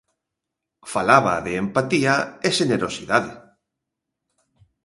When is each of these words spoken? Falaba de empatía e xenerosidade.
Falaba 0.93 1.33
de 1.45 1.53
empatía 1.63 2.15
e 2.47 2.49
xenerosidade. 2.57 3.33